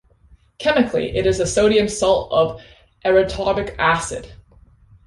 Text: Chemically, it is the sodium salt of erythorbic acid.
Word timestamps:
Chemically, 0.57 1.15
it 1.15 1.27
is 1.27 1.37
the 1.37 1.45
sodium 1.45 1.87
salt 1.87 2.31
of 2.31 2.59
erythorbic 3.05 3.75
acid. 3.77 4.31